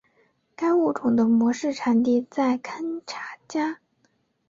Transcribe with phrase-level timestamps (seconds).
[0.55, 3.77] 该物种的模式产地在堪察加。